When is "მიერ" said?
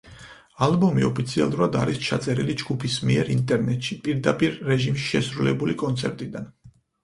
3.11-3.31